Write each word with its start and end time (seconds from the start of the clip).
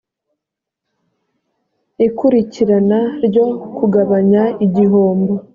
ikurikirana 2.07 2.99
ryo 3.25 3.47
kugabanya 3.75 4.43
i 4.65 4.67
gihombo 4.75 5.33